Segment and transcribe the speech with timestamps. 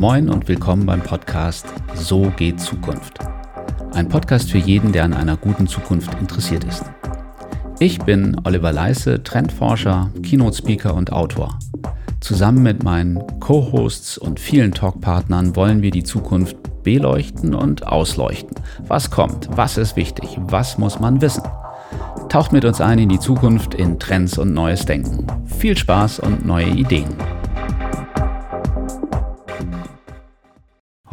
[0.00, 1.66] Moin und willkommen beim Podcast
[1.96, 3.18] So geht Zukunft.
[3.94, 6.84] Ein Podcast für jeden, der an einer guten Zukunft interessiert ist.
[7.80, 11.58] Ich bin Oliver Leisse, Trendforscher, Keynote-Speaker und Autor.
[12.20, 18.56] Zusammen mit meinen Co-Hosts und vielen Talkpartnern wollen wir die Zukunft beleuchten und ausleuchten.
[18.86, 19.48] Was kommt?
[19.56, 20.38] Was ist wichtig?
[20.42, 21.42] Was muss man wissen?
[22.28, 25.26] Taucht mit uns ein in die Zukunft, in Trends und neues Denken.
[25.58, 27.16] Viel Spaß und neue Ideen.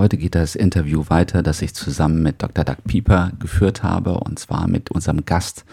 [0.06, 2.64] Heute geht das Interview weiter, das ich zusammen mit Dr.
[2.64, 5.66] Doug Pieper geführt habe, und zwar mit unserem Gast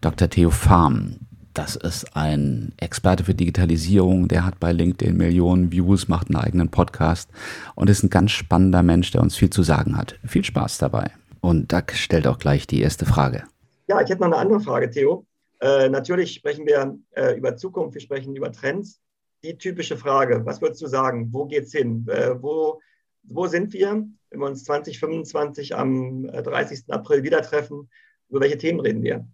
[0.00, 0.30] Dr.
[0.30, 1.16] Theo Farm.
[1.54, 6.68] Das ist ein Experte für Digitalisierung, der hat bei LinkedIn Millionen Views, macht einen eigenen
[6.68, 7.30] Podcast
[7.74, 10.20] und ist ein ganz spannender Mensch, der uns viel zu sagen hat.
[10.24, 11.10] Viel Spaß dabei.
[11.40, 13.42] Und Doug stellt auch gleich die erste Frage.
[13.88, 15.26] Ja, ich hätte noch eine andere Frage, Theo.
[15.60, 19.00] Äh, natürlich sprechen wir äh, über Zukunft, wir sprechen über Trends.
[19.42, 21.30] Die typische Frage, was würdest du sagen?
[21.32, 22.06] Wo geht's hin?
[22.08, 22.78] Äh, wo
[23.22, 26.88] wo sind wir, wenn wir uns 2025 am 30.
[26.88, 27.90] Äh, April wieder treffen?
[28.28, 29.26] Über welche Themen reden wir?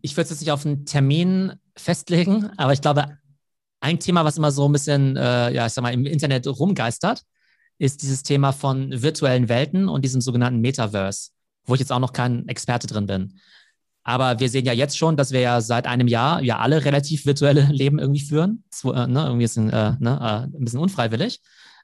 [0.00, 3.18] Ich würde es jetzt nicht auf einen Termin festlegen, aber ich glaube,
[3.80, 7.24] ein Thema, was immer so ein bisschen, äh, ja, ich sag mal, im Internet rumgeistert,
[7.78, 11.30] ist dieses Thema von virtuellen Welten und diesem sogenannten Metaverse,
[11.64, 13.40] wo ich jetzt auch noch kein Experte drin bin.
[14.04, 17.24] Aber wir sehen ja jetzt schon, dass wir ja seit einem Jahr ja alle relativ
[17.24, 18.64] virtuelle Leben irgendwie führen.
[18.72, 20.18] So, äh, ne, irgendwie ist ein, äh, ne,
[20.52, 21.40] äh, ein bisschen unfreiwillig.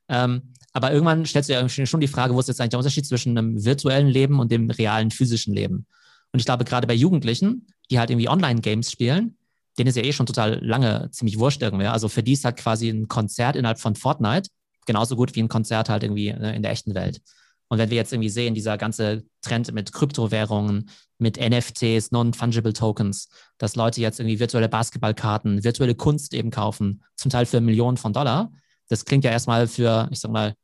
[0.08, 3.06] Ähm, aber irgendwann stellst du ja schon die Frage, wo ist jetzt eigentlich der Unterschied
[3.06, 5.86] zwischen einem virtuellen Leben und dem realen physischen Leben?
[6.33, 9.36] Und ich glaube, gerade bei Jugendlichen, die halt irgendwie Online-Games spielen,
[9.78, 11.86] denen ist ja eh schon total lange ziemlich wurscht irgendwie.
[11.86, 14.50] Also für die ist halt quasi ein Konzert innerhalb von Fortnite
[14.89, 17.20] genauso gut wie ein Konzert halt irgendwie ne, in der echten Welt.
[17.69, 23.28] Und wenn wir jetzt irgendwie sehen, dieser ganze Trend mit Kryptowährungen, mit NFTs, Non-Fungible Tokens,
[23.58, 28.12] dass Leute jetzt irgendwie virtuelle Basketballkarten, virtuelle Kunst eben kaufen, zum Teil für Millionen von
[28.12, 28.52] Dollar.
[28.89, 30.55] Das klingt ja erstmal für, ich sag mal,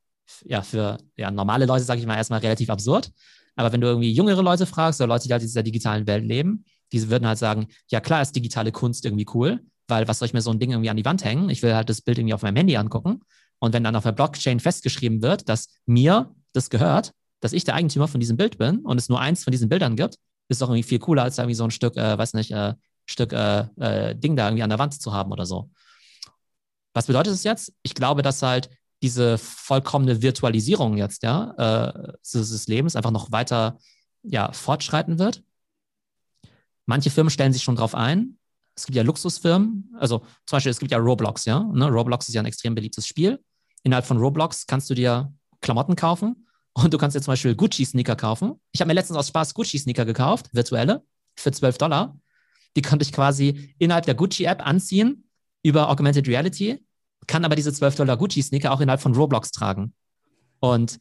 [0.44, 3.10] ja, für ja, normale Leute, sage ich mal, erstmal relativ absurd.
[3.56, 6.24] Aber wenn du irgendwie jüngere Leute fragst oder Leute, die halt in dieser digitalen Welt
[6.24, 10.26] leben, diese würden halt sagen, ja klar ist digitale Kunst irgendwie cool, weil was soll
[10.26, 11.50] ich mir so ein Ding irgendwie an die Wand hängen?
[11.50, 13.20] Ich will halt das Bild irgendwie auf meinem Handy angucken.
[13.58, 17.74] Und wenn dann auf der Blockchain festgeschrieben wird, dass mir das gehört, dass ich der
[17.74, 20.16] Eigentümer von diesem Bild bin und es nur eins von diesen Bildern gibt,
[20.48, 22.74] ist doch irgendwie viel cooler, als irgendwie so ein Stück, äh, weiß nicht, äh,
[23.06, 25.70] Stück äh, äh, Ding da irgendwie an der Wand zu haben oder so.
[26.94, 27.72] Was bedeutet es jetzt?
[27.82, 28.70] Ich glaube, dass halt
[29.02, 33.78] diese vollkommene Virtualisierung jetzt, ja, äh, des Lebens einfach noch weiter,
[34.22, 35.42] ja, fortschreiten wird.
[36.86, 38.38] Manche Firmen stellen sich schon drauf ein.
[38.76, 41.60] Es gibt ja Luxusfirmen, also zum Beispiel, es gibt ja Roblox, ja.
[41.60, 41.88] Ne?
[41.88, 43.38] Roblox ist ja ein extrem beliebtes Spiel.
[43.82, 45.32] Innerhalb von Roblox kannst du dir
[45.64, 48.60] Klamotten kaufen und du kannst dir zum Beispiel Gucci-Sneaker kaufen.
[48.72, 51.02] Ich habe mir letztens aus Spaß Gucci-Sneaker gekauft, virtuelle,
[51.36, 52.16] für 12 Dollar.
[52.76, 55.28] Die konnte ich quasi innerhalb der Gucci-App anziehen
[55.62, 56.84] über Augmented Reality,
[57.26, 59.94] kann aber diese 12 Dollar Gucci-Sneaker auch innerhalb von Roblox tragen.
[60.60, 60.98] Und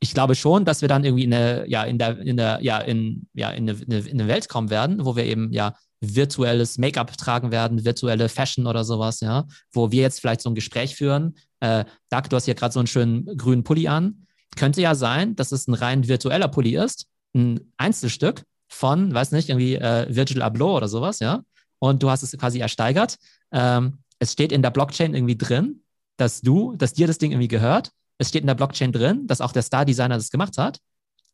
[0.00, 2.78] ich glaube schon, dass wir dann irgendwie in eine, ja, in der, in der, ja,
[2.78, 7.16] in, ja, in eine, in eine Welt kommen werden, wo wir eben ja virtuelles Make-up
[7.16, 11.36] tragen werden, virtuelle Fashion oder sowas, ja, wo wir jetzt vielleicht so ein Gespräch führen.
[11.60, 14.26] Äh, Doug, du hast hier gerade so einen schönen grünen Pulli an.
[14.56, 19.48] Könnte ja sein, dass es ein rein virtueller Pulli ist, ein Einzelstück von, weiß nicht,
[19.48, 21.42] irgendwie äh, Virgil Abloh oder sowas, ja.
[21.78, 23.16] Und du hast es quasi ersteigert.
[23.52, 25.82] Ähm, es steht in der Blockchain irgendwie drin,
[26.16, 27.90] dass du, dass dir das Ding irgendwie gehört.
[28.18, 30.78] Es steht in der Blockchain drin, dass auch der Star-Designer das gemacht hat.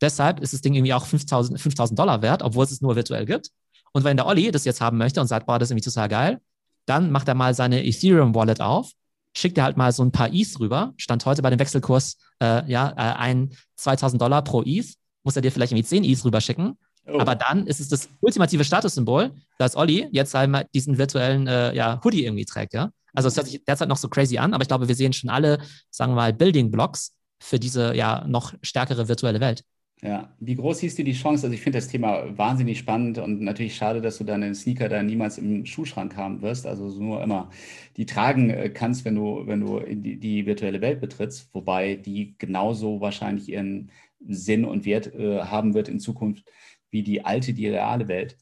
[0.01, 3.25] Deshalb ist das Ding irgendwie auch 5000 5000 Dollar wert, obwohl es es nur virtuell
[3.25, 3.51] gibt.
[3.93, 6.09] Und wenn der Olli das jetzt haben möchte und sagt, boah, das ist irgendwie total
[6.09, 6.41] geil,
[6.85, 8.91] dann macht er mal seine Ethereum Wallet auf,
[9.35, 10.93] schickt er halt mal so ein paar ETH rüber.
[10.97, 14.93] Stand heute bei dem Wechselkurs, äh, ja, äh, ein 2000 Dollar pro ETH.
[15.23, 16.77] Muss er dir vielleicht irgendwie 10 ETH rüberschicken.
[17.05, 17.19] Oh.
[17.19, 21.99] Aber dann ist es das ultimative Statussymbol, dass Olli jetzt einmal diesen virtuellen äh, ja,
[22.03, 22.91] Hoodie irgendwie trägt, ja.
[23.13, 25.29] Also es hört sich derzeit noch so crazy an, aber ich glaube, wir sehen schon
[25.29, 25.59] alle,
[25.91, 29.63] sagen wir mal, Building Blocks für diese ja noch stärkere virtuelle Welt.
[30.03, 31.45] Ja, wie groß siehst du die Chance?
[31.45, 35.01] Also ich finde das Thema wahnsinnig spannend und natürlich schade, dass du deine Sneaker da
[35.01, 37.49] niemals im Schuhschrank haben wirst, also nur immer
[37.95, 42.35] die tragen äh, kannst, wenn du, wenn du die, die virtuelle Welt betrittst, wobei die
[42.37, 46.43] genauso wahrscheinlich ihren Sinn und Wert äh, haben wird in Zukunft
[46.91, 48.37] wie die alte, die reale Welt.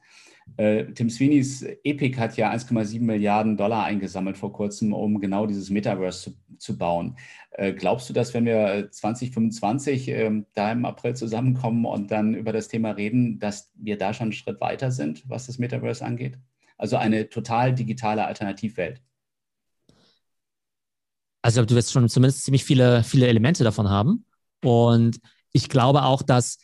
[0.57, 5.69] Äh, Tim Sweeneys Epic hat ja 1,7 Milliarden Dollar eingesammelt vor kurzem, um genau dieses
[5.69, 7.17] Metaverse zu, zu bauen.
[7.51, 12.53] Äh, glaubst du, dass wenn wir 2025 äh, da im April zusammenkommen und dann über
[12.53, 16.37] das Thema reden, dass wir da schon einen Schritt weiter sind, was das Metaverse angeht?
[16.77, 19.01] Also eine total digitale Alternativwelt.
[21.43, 24.25] Also du wirst schon zumindest ziemlich viele, viele Elemente davon haben.
[24.63, 25.19] Und
[25.53, 26.59] ich glaube auch, dass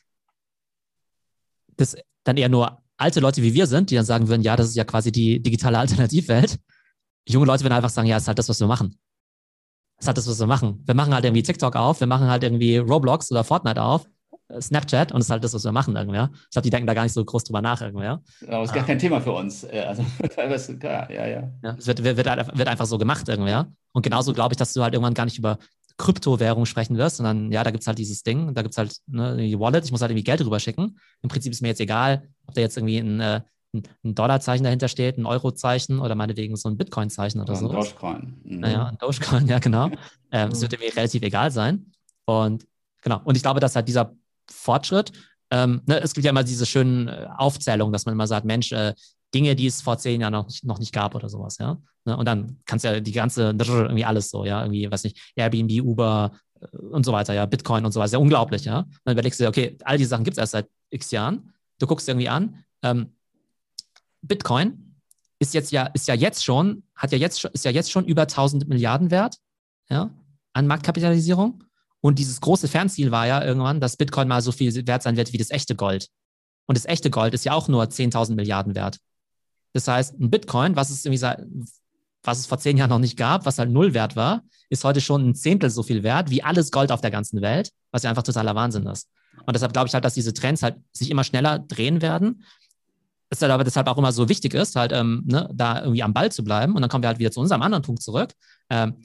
[1.78, 4.68] das dann eher nur alte Leute wie wir sind, die dann sagen würden, ja, das
[4.68, 6.60] ist ja quasi die digitale Alternativwelt.
[7.28, 8.98] Junge Leute werden einfach sagen, ja, ist halt das, was wir machen.
[10.00, 10.84] Ist halt das, was wir machen.
[10.86, 14.08] Wir machen halt irgendwie TikTok auf, wir machen halt irgendwie Roblox oder Fortnite auf,
[14.50, 16.20] äh, Snapchat und ist halt das, was wir machen irgendwie.
[16.20, 18.06] Ich glaube, die denken da gar nicht so groß drüber nach irgendwie.
[18.06, 18.22] Aber
[18.62, 18.88] es ist gar ah.
[18.88, 19.64] kein Thema für uns.
[19.64, 20.06] Äh, also
[20.36, 21.52] teilweise, ja, ja.
[21.64, 21.76] ja.
[21.78, 23.56] Es wird, wird, wird, einfach so gemacht irgendwie.
[23.94, 25.58] Und genauso glaube ich, dass du halt irgendwann gar nicht über
[25.98, 28.96] Kryptowährung sprechen wirst, sondern ja, da gibt es halt dieses Ding, da gibt es halt
[29.08, 31.00] ne, die Wallet, ich muss halt irgendwie Geld rüber schicken.
[31.22, 33.42] Im Prinzip ist mir jetzt egal, ob da jetzt irgendwie ein, äh,
[33.74, 37.70] ein Dollarzeichen dahinter steht, ein Eurozeichen oder meinetwegen so ein Bitcoin-Zeichen oder, oder so.
[37.70, 38.42] Ein Dogecoin.
[38.44, 38.60] Mhm.
[38.60, 39.90] Naja, ein Dogecoin, ja, genau.
[40.32, 41.92] ähm, es wird mir relativ egal sein.
[42.26, 42.66] Und
[43.02, 44.14] genau, und ich glaube, dass halt dieser
[44.50, 45.12] Fortschritt,
[45.50, 48.72] ähm, ne, es gibt ja immer diese schönen äh, Aufzählungen, dass man immer sagt, Mensch,
[48.72, 48.94] äh,
[49.34, 51.78] Dinge, die es vor zehn Jahren noch, noch nicht gab oder sowas, ja.
[52.06, 55.34] Ne, und dann kannst du ja die ganze, irgendwie alles so, ja, irgendwie, weiß nicht,
[55.36, 56.32] Airbnb, Uber
[56.62, 58.80] äh, und so weiter, ja, Bitcoin und so weiter, ja unglaublich, ja.
[58.80, 61.54] Und dann überlegst du dir, okay, all diese Sachen gibt es erst seit x Jahren.
[61.80, 63.12] Du guckst irgendwie an, ähm,
[64.22, 64.96] Bitcoin
[65.40, 68.24] ist jetzt ja, ist ja jetzt schon, hat ja jetzt, ist ja jetzt schon über
[68.24, 69.38] 1000 Milliarden wert,
[69.90, 70.10] ja,
[70.54, 71.64] an Marktkapitalisierung.
[72.00, 75.34] Und dieses große Fernziel war ja irgendwann, dass Bitcoin mal so viel wert sein wird
[75.34, 76.08] wie das echte Gold.
[76.68, 79.00] Und das echte Gold ist ja auch nur 10.000 Milliarden wert.
[79.74, 81.22] Das heißt, ein Bitcoin, was es irgendwie,
[82.24, 85.02] was es vor zehn Jahren noch nicht gab, was halt null wert war, ist heute
[85.02, 88.10] schon ein Zehntel so viel wert wie alles Gold auf der ganzen Welt, was ja
[88.10, 89.10] einfach totaler Wahnsinn ist.
[89.46, 92.44] Und deshalb glaube ich halt, dass diese Trends halt sich immer schneller drehen werden
[93.30, 96.14] es halt aber deshalb auch immer so wichtig ist, halt ähm, ne, da irgendwie am
[96.14, 96.76] Ball zu bleiben.
[96.76, 98.34] Und dann kommen wir halt wieder zu unserem anderen Punkt zurück.
[98.70, 98.96] Ähm,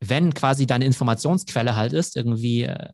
[0.00, 2.90] wenn quasi deine Informationsquelle halt ist, irgendwie äh,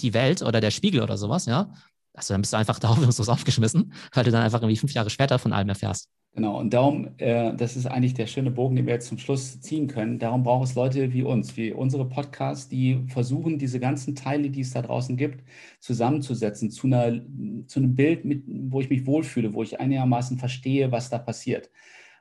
[0.00, 1.72] die Welt oder der Spiegel oder sowas, ja,
[2.14, 5.10] also dann bist du einfach da hoffnungslos aufgeschmissen, weil du dann einfach irgendwie fünf Jahre
[5.10, 6.08] später von allem erfährst.
[6.36, 9.60] Genau, und darum, äh, das ist eigentlich der schöne Bogen, den wir jetzt zum Schluss
[9.60, 10.18] ziehen können.
[10.18, 14.62] Darum braucht es Leute wie uns, wie unsere Podcasts, die versuchen, diese ganzen Teile, die
[14.62, 15.44] es da draußen gibt,
[15.78, 17.20] zusammenzusetzen zu, einer,
[17.68, 21.70] zu einem Bild, mit, wo ich mich wohlfühle, wo ich einigermaßen verstehe, was da passiert.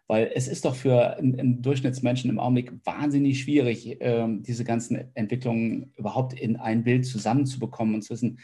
[0.06, 5.92] Weil es ist doch für einen, Durchschnittsmenschen im Augenblick wahnsinnig schwierig, äh, diese ganzen Entwicklungen
[5.98, 8.38] überhaupt in ein Bild zusammenzubekommen und zu wissen,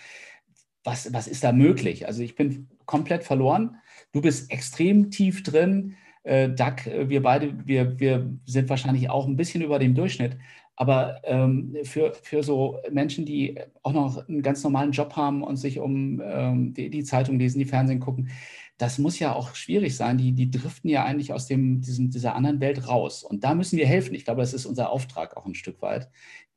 [0.84, 2.08] was, was ist da möglich.
[2.08, 3.78] Also ich bin komplett verloren
[4.12, 5.96] Du bist extrem tief drin.
[6.24, 10.38] Äh, Doug, äh, wir beide, wir, wir sind wahrscheinlich auch ein bisschen über dem Durchschnitt.
[10.76, 15.58] Aber ähm, für, für so Menschen, die auch noch einen ganz normalen Job haben und
[15.58, 18.30] sich um ähm, die, die, Zeitung lesen, die Fernsehen gucken,
[18.78, 20.18] das muss ja auch schwierig sein.
[20.18, 23.24] Die, die driften ja eigentlich aus dem, diesem, dieser anderen Welt raus.
[23.24, 24.16] Und da müssen wir helfen.
[24.16, 26.10] Ich glaube, das ist unser Auftrag auch ein Stück weit,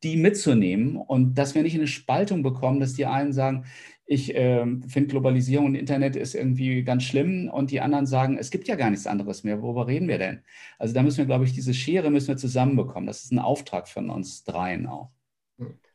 [0.04, 3.64] die mitzunehmen und dass wir nicht eine Spaltung bekommen, dass die einen sagen,
[4.04, 8.50] ich äh, finde Globalisierung und Internet ist irgendwie ganz schlimm und die anderen sagen, es
[8.50, 9.62] gibt ja gar nichts anderes mehr.
[9.62, 10.42] Worüber reden wir denn?
[10.78, 13.06] Also da müssen wir, glaube ich, diese Schere müssen wir zusammenbekommen.
[13.06, 15.10] Das ist ein Auftrag von uns dreien auch.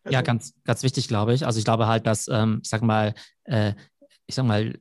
[0.09, 1.45] Ja, ganz, ganz wichtig, glaube ich.
[1.45, 3.13] Also ich glaube halt, dass, ähm, ich sag mal,
[3.44, 3.74] äh,
[4.25, 4.80] ich sag mal,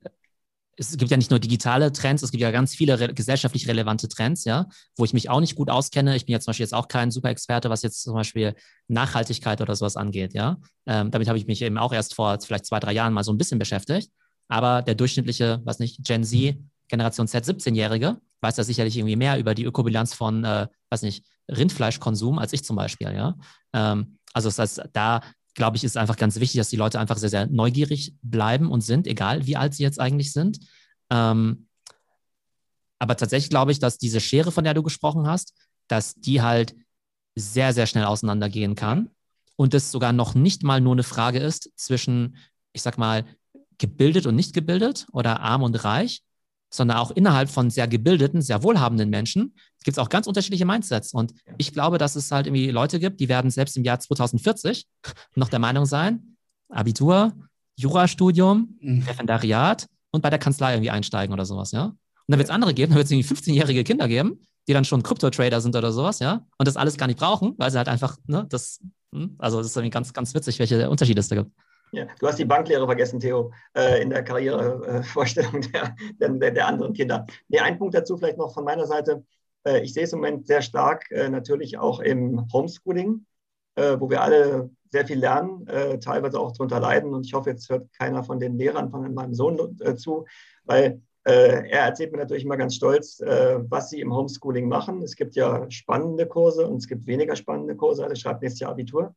[0.76, 4.08] es gibt ja nicht nur digitale Trends, es gibt ja ganz viele re gesellschaftlich relevante
[4.08, 6.16] Trends, ja, wo ich mich auch nicht gut auskenne.
[6.16, 8.54] Ich bin ja zum Beispiel jetzt auch kein Super-Experte, was jetzt zum Beispiel
[8.88, 10.58] Nachhaltigkeit oder sowas angeht, ja.
[10.86, 13.32] Ähm, damit habe ich mich eben auch erst vor vielleicht zwei, drei Jahren mal so
[13.32, 14.10] ein bisschen beschäftigt.
[14.48, 16.56] Aber der durchschnittliche, was nicht, Gen Z,
[16.88, 21.24] Generation Z, 17-Jährige, weiß da sicherlich irgendwie mehr über die Ökobilanz von, äh, weiß nicht,
[21.50, 23.36] Rindfleischkonsum als ich zum Beispiel, ja.
[23.72, 25.22] Ähm, also das heißt, da
[25.56, 28.82] glaube ich, ist einfach ganz wichtig, dass die Leute einfach sehr, sehr neugierig bleiben und
[28.82, 30.60] sind, egal wie alt sie jetzt eigentlich sind.
[31.10, 31.66] Ähm,
[32.98, 35.54] aber tatsächlich glaube ich, dass diese Schere, von der du gesprochen hast,
[35.88, 36.76] dass die halt
[37.34, 39.10] sehr, sehr schnell auseinandergehen kann
[39.56, 42.36] und es sogar noch nicht mal nur eine Frage ist zwischen,
[42.72, 43.24] ich sag mal,
[43.78, 46.22] gebildet und nicht gebildet oder arm und reich,
[46.76, 49.54] sondern auch innerhalb von sehr gebildeten, sehr wohlhabenden Menschen
[49.86, 51.14] gibt es auch ganz unterschiedliche Mindsets.
[51.14, 54.84] Und ich glaube, dass es halt irgendwie Leute gibt, die werden selbst im Jahr 2040
[55.36, 56.36] noch der Meinung sein,
[56.68, 57.32] Abitur,
[57.76, 59.04] Jurastudium, mhm.
[59.06, 61.84] Referendariat und bei der Kanzlei irgendwie einsteigen oder sowas, ja.
[61.84, 64.84] Und dann wird es andere geben, dann wird es irgendwie 15-jährige Kinder geben, die dann
[64.84, 67.88] schon Krypto-Trader sind oder sowas, ja, und das alles gar nicht brauchen, weil sie halt
[67.88, 68.80] einfach, ne, das,
[69.14, 71.52] hm, also das ist irgendwie ganz, ganz witzig, welche Unterschiede es da gibt.
[71.92, 76.92] Ja, du hast die Banklehre vergessen, Theo, äh, in der Karrierevorstellung der, der, der, anderen
[76.92, 77.26] Kinder.
[77.48, 79.24] Nee, ein Punkt dazu vielleicht noch von meiner Seite.
[79.64, 83.24] Äh, ich sehe es im Moment sehr stark äh, natürlich auch im Homeschooling,
[83.76, 87.14] äh, wo wir alle sehr viel lernen, äh, teilweise auch darunter leiden.
[87.14, 90.26] Und ich hoffe, jetzt hört keiner von den Lehrern von meinem Sohn äh, zu,
[90.64, 95.02] weil er erzählt mir natürlich immer ganz stolz, was sie im Homeschooling machen.
[95.02, 98.04] Es gibt ja spannende Kurse und es gibt weniger spannende Kurse.
[98.04, 99.12] Also schreibt nächstes Jahr Abitur.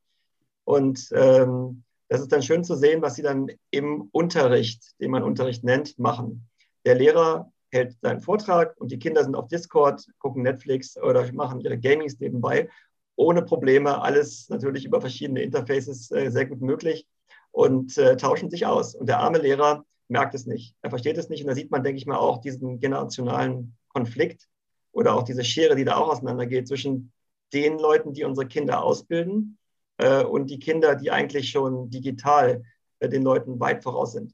[0.63, 5.23] Und ähm, das ist dann schön zu sehen, was sie dann im Unterricht, den man
[5.23, 6.49] Unterricht nennt, machen.
[6.85, 11.61] Der Lehrer hält seinen Vortrag und die Kinder sind auf Discord, gucken Netflix oder machen
[11.61, 12.67] ihre Gamings nebenbei.
[13.15, 17.05] Ohne Probleme, alles natürlich über verschiedene Interfaces äh, sehr gut möglich
[17.51, 18.95] und äh, tauschen sich aus.
[18.95, 20.75] Und der arme Lehrer merkt es nicht.
[20.81, 21.43] Er versteht es nicht.
[21.43, 24.47] Und da sieht man, denke ich mal, auch diesen generationalen Konflikt
[24.91, 27.11] oder auch diese Schere, die da auch auseinandergeht zwischen
[27.53, 29.58] den Leuten, die unsere Kinder ausbilden
[29.99, 32.63] äh, und die Kinder, die eigentlich schon digital
[32.99, 34.33] äh, den Leuten weit voraus sind.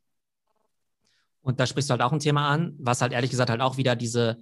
[1.41, 3.77] Und da sprichst du halt auch ein Thema an, was halt ehrlich gesagt halt auch
[3.77, 4.38] wieder diese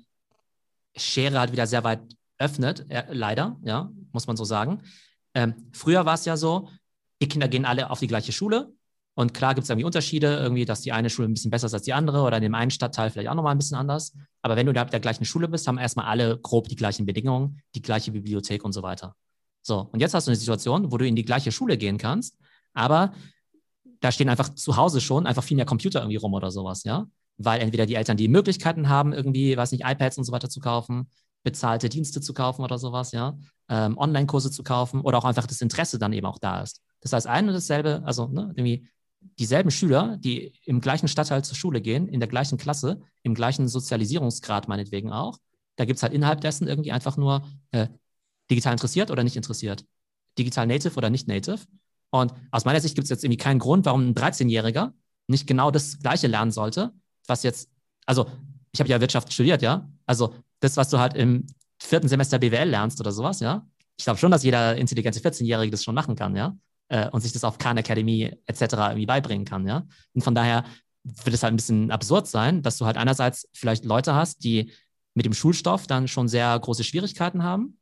[0.96, 2.02] Schere halt wieder sehr weit
[2.38, 4.84] öffnet, äh, leider, ja, muss man so sagen.
[5.34, 6.70] Ähm, früher war es ja so,
[7.22, 8.74] die Kinder gehen alle auf die gleiche Schule
[9.16, 11.74] und klar gibt es irgendwie Unterschiede, irgendwie, dass die eine Schule ein bisschen besser ist
[11.74, 14.16] als die andere oder in dem einen Stadtteil vielleicht auch nochmal ein bisschen anders.
[14.42, 17.62] Aber wenn du da der gleichen Schule bist, haben erstmal alle grob die gleichen Bedingungen,
[17.76, 19.16] die gleiche Bibliothek und so weiter.
[19.64, 22.38] So, und jetzt hast du eine Situation, wo du in die gleiche Schule gehen kannst,
[22.74, 23.14] aber
[24.02, 27.08] da stehen einfach zu Hause schon einfach viel mehr Computer irgendwie rum oder sowas, ja.
[27.38, 30.60] Weil entweder die Eltern die Möglichkeiten haben, irgendwie, weiß nicht, iPads und so weiter zu
[30.60, 31.10] kaufen,
[31.44, 33.38] bezahlte Dienste zu kaufen oder sowas, ja,
[33.70, 36.82] ähm, Online-Kurse zu kaufen oder auch einfach das Interesse dann eben auch da ist.
[37.00, 38.88] Das heißt, ein und dasselbe, also ne, irgendwie
[39.40, 43.70] dieselben Schüler, die im gleichen Stadtteil zur Schule gehen, in der gleichen Klasse, im gleichen
[43.70, 45.38] Sozialisierungsgrad meinetwegen auch,
[45.78, 47.88] da gibt es halt innerhalb dessen irgendwie einfach nur äh,
[48.50, 49.86] digital interessiert oder nicht interessiert,
[50.38, 51.60] digital native oder nicht native.
[52.10, 54.94] Und aus meiner Sicht gibt es jetzt irgendwie keinen Grund, warum ein 13-Jähriger
[55.28, 56.94] nicht genau das Gleiche lernen sollte,
[57.28, 57.70] was jetzt,
[58.06, 58.30] also
[58.72, 61.48] ich habe ja Wirtschaft studiert, ja, also das, was du halt im
[61.80, 63.68] vierten Semester BWL lernst oder sowas, ja.
[63.98, 66.56] Ich glaube schon, dass jeder intelligente 14-Jährige das schon machen kann, ja
[66.94, 68.62] äh, und sich das auf Khan Academy etc.
[68.74, 69.86] irgendwie beibringen kann, ja.
[70.14, 70.64] Und von daher
[71.04, 74.72] wird es halt ein bisschen absurd sein, dass du halt einerseits vielleicht Leute hast, die
[75.16, 77.78] mit dem Schulstoff dann schon sehr große Schwierigkeiten haben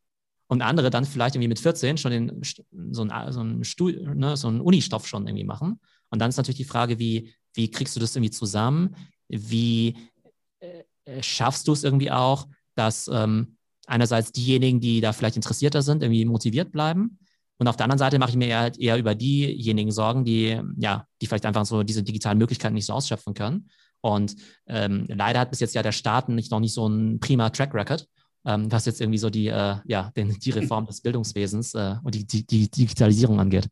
[0.52, 2.42] und andere dann vielleicht irgendwie mit 14 schon den,
[2.92, 5.80] so einen so ein Stuhl, ne, so einen Unistoff schon irgendwie machen.
[6.10, 8.94] Und dann ist natürlich die Frage, wie, wie kriegst du das irgendwie zusammen?
[9.30, 9.96] Wie
[10.60, 13.56] äh, schaffst du es irgendwie auch, dass ähm,
[13.88, 17.18] einerseits diejenigen, die da vielleicht interessierter sind, irgendwie motiviert bleiben
[17.58, 21.06] und auf der anderen Seite mache ich mir eher, eher über diejenigen Sorgen, die, ja,
[21.22, 23.70] die vielleicht einfach so diese digitalen Möglichkeiten nicht so ausschöpfen können.
[24.02, 24.36] Und
[24.68, 27.74] ähm, leider hat bis jetzt ja der Staat nicht, noch nicht so ein prima Track
[27.74, 28.06] Record,
[28.46, 32.16] ähm, was jetzt irgendwie so die, äh, ja, den, die Reform des Bildungswesens äh, und
[32.16, 33.68] die, die, die, Digitalisierung angeht.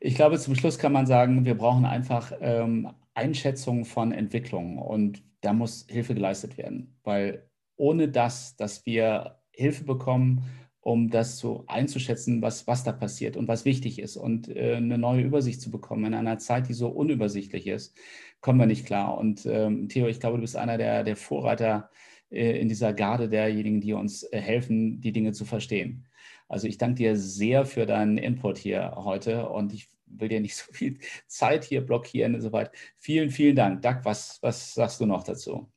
[0.00, 5.22] Ich glaube, zum Schluss kann man sagen, wir brauchen einfach ähm, Einschätzung von Entwicklungen und
[5.42, 7.46] da muss Hilfe geleistet werden, weil
[7.76, 10.44] ohne das, dass wir Hilfe bekommen,
[10.80, 14.96] um das so einzuschätzen, was, was da passiert und was wichtig ist und äh, eine
[14.96, 17.96] neue Übersicht zu bekommen in einer Zeit, die so unübersichtlich ist,
[18.40, 19.18] kommen wir nicht klar.
[19.18, 21.90] Und ähm, Theo, ich glaube, du bist einer der, der Vorreiter
[22.30, 26.06] in dieser Garde derjenigen, die uns äh, helfen, die Dinge zu verstehen.
[26.48, 30.56] Also ich danke dir sehr für deinen Input hier heute und ich will dir nicht
[30.56, 32.72] so viel Zeit hier blockieren und so weiter.
[32.98, 33.82] Vielen, vielen Dank.
[33.82, 35.70] Doug, was, was sagst du noch dazu?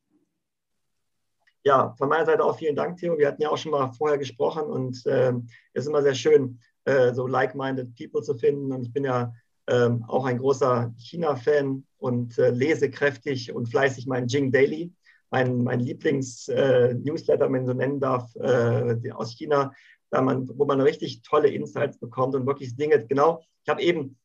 [1.63, 3.17] ja, von meiner Seite auch vielen Dank, Theo.
[3.17, 5.31] Wir hatten ja auch schon mal vorher gesprochen und äh,
[5.73, 8.71] es ist immer sehr schön, äh, so like-minded People zu finden.
[8.71, 9.33] Und ich bin ja
[9.67, 14.91] äh, auch ein großer China-Fan und äh, lese kräftig und fleißig meinen Jing Daily,
[15.33, 19.73] mein, mein Lieblings-Newsletter, äh, wenn man so nennen darf, äh, aus China,
[20.11, 24.17] da man, wo man richtig tolle Insights bekommt und wirklich Dinge, genau, ich habe eben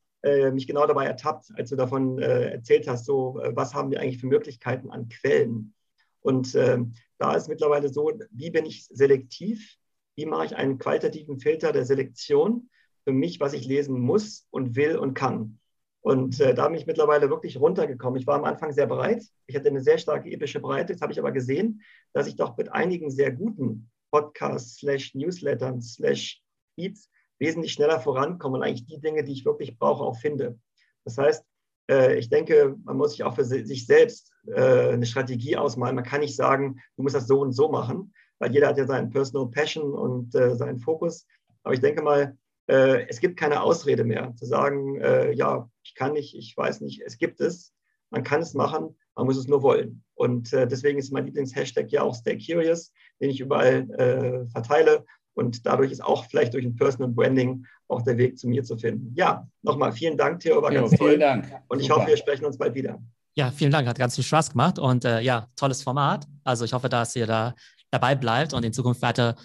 [0.52, 4.26] mich genau dabei ertappt, als du davon erzählt hast, so, was haben wir eigentlich für
[4.26, 5.74] Möglichkeiten an Quellen?
[6.20, 6.78] Und äh,
[7.18, 9.76] da ist mittlerweile so, wie bin ich selektiv?
[10.16, 12.68] Wie mache ich einen qualitativen Filter der Selektion
[13.04, 15.60] für mich, was ich lesen muss und will und kann?
[16.08, 18.18] Und äh, da bin ich mittlerweile wirklich runtergekommen.
[18.18, 19.22] Ich war am Anfang sehr breit.
[19.46, 20.94] Ich hatte eine sehr starke epische Breite.
[20.94, 21.82] Jetzt habe ich aber gesehen,
[22.14, 26.40] dass ich doch mit einigen sehr guten Podcasts, slash Newslettern, slash
[26.74, 30.58] Feeds wesentlich schneller vorankomme und eigentlich die Dinge, die ich wirklich brauche, auch finde.
[31.04, 31.44] Das heißt,
[31.90, 35.94] äh, ich denke, man muss sich auch für sich selbst äh, eine Strategie ausmalen.
[35.94, 38.86] Man kann nicht sagen, du musst das so und so machen, weil jeder hat ja
[38.86, 41.26] seinen Personal Passion und äh, seinen Fokus.
[41.64, 42.38] Aber ich denke mal,
[42.70, 45.00] es gibt keine Ausrede mehr, zu sagen,
[45.32, 47.72] ja, ich kann nicht, ich weiß nicht, es gibt es,
[48.10, 50.04] man kann es machen, man muss es nur wollen.
[50.14, 55.04] Und deswegen ist mein Lieblingshashtag ja auch Stay Curious, den ich überall verteile
[55.34, 58.76] und dadurch ist auch vielleicht durch ein Personal Branding auch der Weg zu mir zu
[58.76, 59.14] finden.
[59.14, 61.18] Ja, nochmal vielen Dank, Theo, war ja, ganz vielen toll.
[61.18, 61.62] Dank.
[61.68, 63.00] Und ich hoffe, wir sprechen uns bald wieder.
[63.34, 66.26] Ja, vielen Dank, hat ganz viel Spaß gemacht und äh, ja, tolles Format.
[66.42, 67.54] Also ich hoffe, dass ihr da
[67.90, 69.36] dabei bleibt und in Zukunft weiter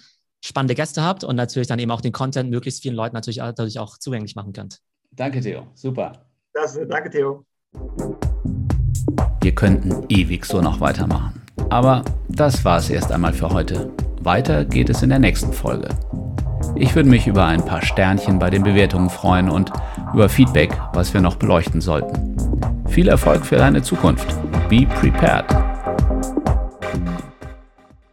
[0.44, 3.78] spannende Gäste habt und natürlich dann eben auch den Content möglichst vielen Leuten natürlich dadurch
[3.78, 4.80] auch zugänglich machen könnt.
[5.12, 5.68] Danke, Theo.
[5.74, 6.26] Super.
[6.54, 7.44] Das, danke, Theo.
[9.42, 11.42] Wir könnten ewig so noch weitermachen.
[11.68, 13.90] Aber das war es erst einmal für heute.
[14.20, 15.88] Weiter geht es in der nächsten Folge.
[16.76, 19.72] Ich würde mich über ein paar Sternchen bei den Bewertungen freuen und
[20.14, 22.36] über Feedback, was wir noch beleuchten sollten.
[22.88, 24.28] Viel Erfolg für deine Zukunft.
[24.68, 25.73] Be prepared.